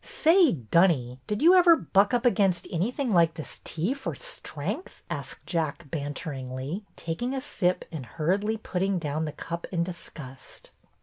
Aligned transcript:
'•Say, 0.03 0.51
Dunny, 0.53 1.19
did 1.27 1.43
you 1.43 1.53
ever 1.53 1.75
buck 1.75 2.11
up 2.11 2.25
against 2.25 2.67
anything 2.71 3.13
like 3.13 3.35
this 3.35 3.61
tea 3.63 3.93
for 3.93 4.15
strength?" 4.15 5.03
asked 5.11 5.45
Jack, 5.45 5.91
banteringly, 5.91 6.83
taking 6.95 7.35
a 7.35 7.39
sip 7.39 7.85
and 7.91 8.07
hurriedly 8.07 8.57
putting 8.57 8.97
down 8.97 9.25
the 9.25 9.31
cup 9.31 9.67
in 9.71 9.83
disgust. 9.83 10.71